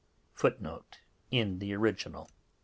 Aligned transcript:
[Footnote 0.33 1.01
in 1.29 1.59
the 1.59 1.75
original. 1.75 2.31